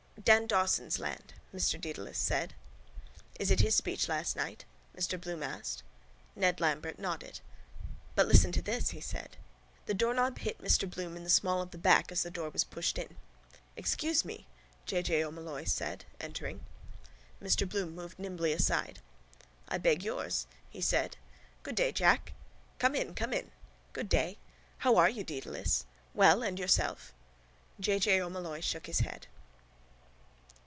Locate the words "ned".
6.35-6.61